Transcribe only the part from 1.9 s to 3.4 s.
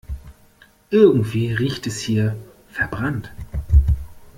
hier verbrannt.